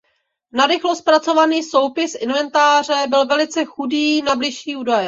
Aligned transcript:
Narychlo 0.53 0.95
zpracovaný 0.95 1.63
soupis 1.63 2.15
inventáře 2.19 3.05
byl 3.09 3.25
velice 3.25 3.65
chudý 3.65 4.21
na 4.21 4.35
bližší 4.35 4.75
údaje. 4.75 4.99